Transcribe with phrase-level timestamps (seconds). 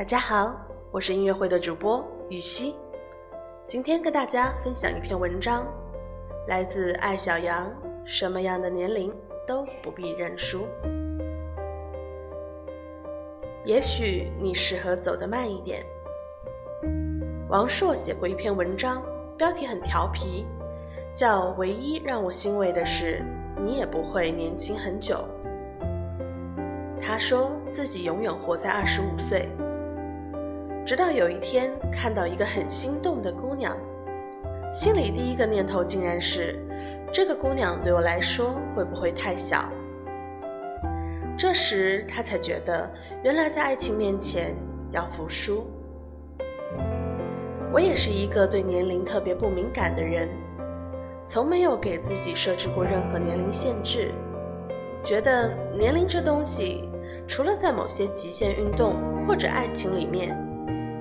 [0.00, 0.58] 大家好，
[0.90, 2.74] 我是音乐会的主播雨熙，
[3.66, 5.66] 今天跟大家分享一篇文章，
[6.48, 7.70] 来自艾小羊。
[8.06, 9.14] 什么样的年龄
[9.46, 10.66] 都不必认输。
[13.62, 15.84] 也许你适合走得慢一点。
[17.50, 19.02] 王朔写过一篇文章，
[19.36, 20.46] 标题很调皮，
[21.14, 23.22] 叫《唯一让我欣慰的是，
[23.62, 25.22] 你也不会年轻很久》。
[27.02, 29.46] 他说自己永远活在二十五岁，
[30.90, 33.76] 直到有一天看到一个很心动的姑娘，
[34.72, 36.58] 心里第一个念头竟然是：
[37.12, 39.68] 这个姑娘对我来说会不会太小？
[41.38, 42.90] 这时他才觉得，
[43.22, 44.52] 原来在爱情面前
[44.90, 45.64] 要服输。
[47.72, 50.28] 我也是一个对年龄特别不敏感的人，
[51.24, 54.10] 从没有给自己设置过任何年龄限制，
[55.04, 56.88] 觉得年龄这东西。
[57.28, 60.36] 除了在某些极限运动或者爱情里面，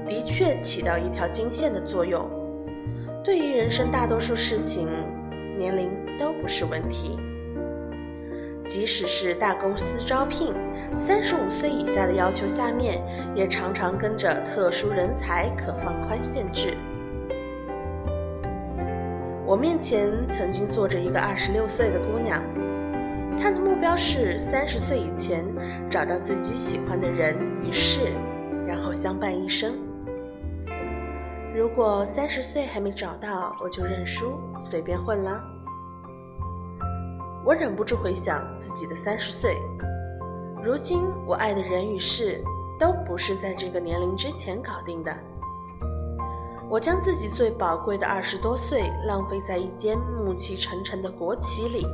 [0.10, 2.28] 的确起到一条金线的作用，
[3.24, 4.90] 对于人生大多数事情，
[5.56, 7.20] 年龄都不是问题。
[8.66, 10.52] 即使是大公司招聘，
[10.98, 13.00] 三十五岁以下的要求下面，
[13.36, 16.76] 也常常跟着特殊人才可放宽限制。
[19.46, 22.44] 我面前曾经坐着一个二十六岁的姑娘。
[23.40, 25.46] 她的目标是三十岁以前
[25.90, 28.12] 找到自己喜欢的人与事，
[28.68, 29.89] 然后相伴一生。
[31.60, 35.44] 如果三十岁还没找到，我就认输，随便混了。
[37.44, 39.58] 我忍不住回想自己的三十岁，
[40.64, 42.42] 如今我爱的人与事
[42.80, 45.14] 都不是在这个年龄之前搞定的。
[46.70, 51.86] 我将自己最宝贵的二十多岁浪费在一间暮气沉沉的国企里。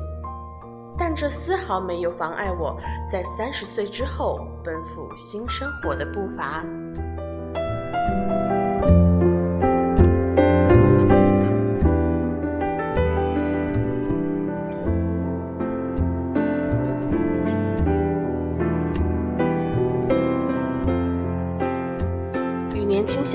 [0.95, 2.79] 但这丝毫没有妨碍我
[3.11, 6.63] 在三十岁之后奔赴新生活的步伐。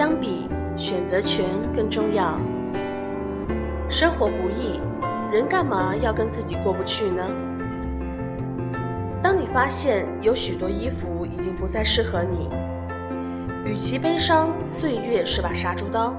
[0.00, 1.44] 相比，选择权
[1.76, 2.40] 更重要。
[3.90, 4.80] 生活不易，
[5.30, 7.22] 人干嘛要跟自己过不去呢？
[9.22, 12.48] 当你发现有许多衣服已经不再适合你，
[13.70, 16.14] 与其悲伤岁月是把杀猪刀，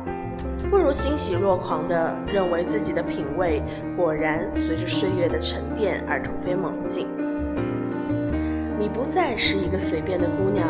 [0.70, 3.64] 不如欣喜若狂地认为自己的品味
[3.98, 7.08] 果然随着岁月的沉淀而突飞猛进。
[8.78, 10.68] 你不再是一个随便的姑娘，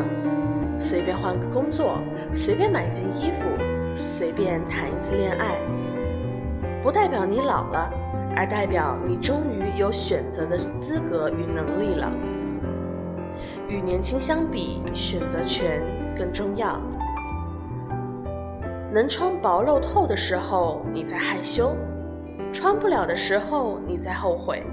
[0.82, 2.00] 随便换个工作，
[2.36, 3.64] 随便买件衣服，
[4.18, 5.56] 随便谈一次恋爱，
[6.82, 7.94] 不代表你老了。
[8.34, 12.10] 而代表你终于有选择的资格与能力了。
[13.68, 15.82] 与年轻相比，选择权
[16.18, 16.80] 更重要。
[18.90, 21.76] 能穿薄露透的时候，你在害羞；
[22.54, 24.64] 穿不了的时候，你在后悔。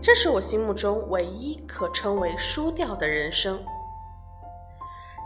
[0.00, 3.58] 这是我心目中唯一可称为输掉的人生。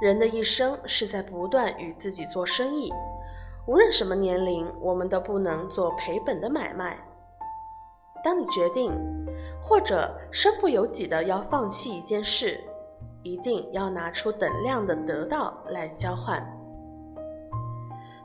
[0.00, 2.90] 人的一生是在不断与自己做生意，
[3.66, 6.96] 无论什么年龄，我们都不能做赔本的买卖。
[8.24, 8.92] 当你决定，
[9.62, 12.58] 或者身不由己的要放弃一件事，
[13.22, 16.42] 一定要拿出等量的得到来交换。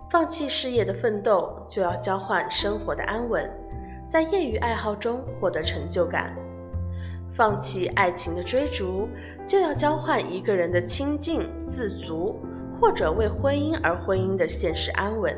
[0.09, 3.51] 放弃事业的奋斗，就要交换生活的安稳，
[4.07, 6.33] 在业余爱好中获得成就感；
[7.35, 9.09] 放弃爱情的追逐，
[9.45, 12.39] 就要交换一个人的清静自足，
[12.79, 15.35] 或者为婚姻而婚姻的现实安稳；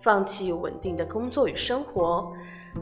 [0.00, 2.32] 放弃稳定的工作与生活。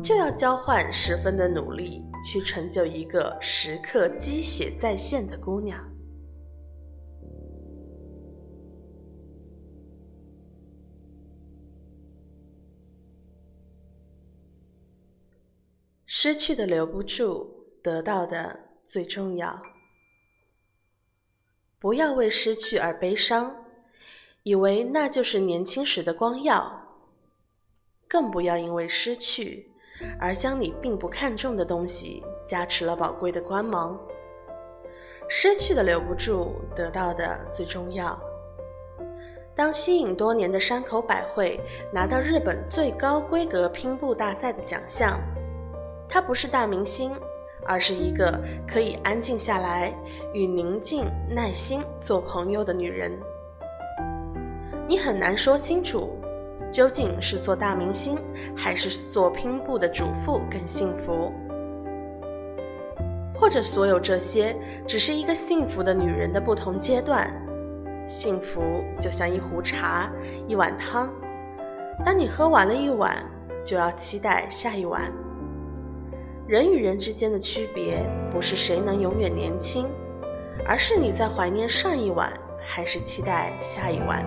[0.03, 5.79] 就要交换十分的努力，去成就一个时刻积血在线的姑娘。
[16.07, 19.61] 失去的留不住，得到的最重要。
[21.79, 23.55] 不要为失去而悲伤，
[24.43, 26.81] 以为那就是年轻时的光耀。
[28.09, 29.71] 更不要因为失去。
[30.19, 33.99] 而将你并不看重的东西加持了宝贵的光芒。
[35.29, 38.19] 失去的留不住，得到的最重要。
[39.55, 41.61] 当吸引多年的山口百惠
[41.93, 45.21] 拿到日本最高规格拼布大赛的奖项，
[46.09, 47.17] 她不是大明星，
[47.67, 49.93] 而是一个可以安静下来
[50.33, 53.11] 与宁静耐心做朋友的女人。
[54.87, 56.19] 你很难说清楚。
[56.73, 58.19] 究竟是做大明星，
[58.57, 61.33] 还是做拼布的主妇更幸福？
[63.33, 67.33] 或者所有这些只是一个幸福的女人的不同阶段？
[68.09, 70.11] 幸福就像一壶茶，
[70.49, 71.09] 一碗汤。
[72.05, 73.25] 当你喝完了一碗，
[73.65, 75.13] 就要期待下一碗。
[76.47, 79.87] 人与人之间的区别，不是谁能永远年轻，
[80.67, 82.31] 而是你在怀念上一晚，
[82.61, 84.23] 还是期待下一晚。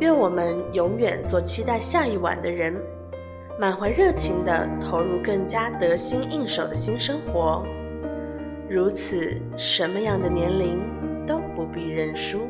[0.00, 2.74] 愿我们永远做期待下一晚的人，
[3.60, 7.62] 满怀热情地投入更加得心应手的新生活。
[8.66, 10.80] 如此，什么样的年龄
[11.26, 12.48] 都不必认输。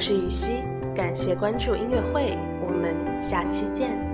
[0.00, 0.62] 我是雨熙，
[0.96, 2.34] 感谢关注音乐会，
[2.66, 4.09] 我们下期见。